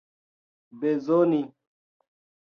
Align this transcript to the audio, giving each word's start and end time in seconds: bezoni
bezoni 0.79 1.41